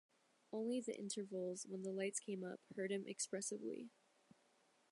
[0.51, 3.91] Only the intervals, when the lights came up, hurt him expressibly.